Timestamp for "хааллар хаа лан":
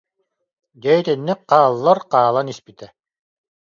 1.49-2.47